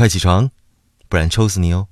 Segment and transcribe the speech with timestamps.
[0.00, 0.50] 快起床
[1.10, 1.86] 不然抽死你哦。